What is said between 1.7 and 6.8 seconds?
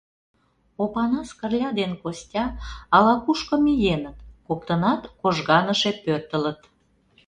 ден Костя ала-кушко миеныт, коктынат кожганыше пӧртылыт.